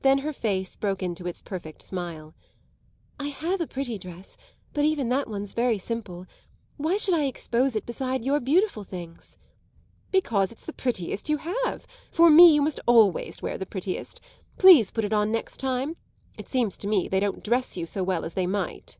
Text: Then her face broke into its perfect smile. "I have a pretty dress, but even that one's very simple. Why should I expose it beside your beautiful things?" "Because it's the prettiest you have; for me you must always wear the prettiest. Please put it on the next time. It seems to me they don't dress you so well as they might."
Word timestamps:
Then 0.00 0.20
her 0.20 0.32
face 0.32 0.76
broke 0.76 1.02
into 1.02 1.26
its 1.26 1.42
perfect 1.42 1.82
smile. 1.82 2.34
"I 3.20 3.26
have 3.26 3.60
a 3.60 3.66
pretty 3.66 3.98
dress, 3.98 4.38
but 4.72 4.86
even 4.86 5.10
that 5.10 5.28
one's 5.28 5.52
very 5.52 5.76
simple. 5.76 6.24
Why 6.78 6.96
should 6.96 7.12
I 7.12 7.24
expose 7.26 7.76
it 7.76 7.84
beside 7.84 8.24
your 8.24 8.40
beautiful 8.40 8.82
things?" 8.82 9.36
"Because 10.10 10.50
it's 10.50 10.64
the 10.64 10.72
prettiest 10.72 11.28
you 11.28 11.36
have; 11.36 11.86
for 12.10 12.30
me 12.30 12.54
you 12.54 12.62
must 12.62 12.80
always 12.86 13.42
wear 13.42 13.58
the 13.58 13.66
prettiest. 13.66 14.22
Please 14.56 14.90
put 14.90 15.04
it 15.04 15.12
on 15.12 15.28
the 15.28 15.32
next 15.34 15.58
time. 15.58 15.96
It 16.38 16.48
seems 16.48 16.78
to 16.78 16.88
me 16.88 17.06
they 17.06 17.20
don't 17.20 17.44
dress 17.44 17.76
you 17.76 17.84
so 17.84 18.02
well 18.02 18.24
as 18.24 18.32
they 18.32 18.46
might." 18.46 18.96